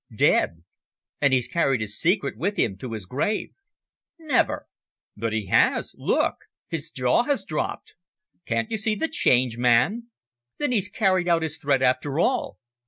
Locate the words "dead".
0.15-0.63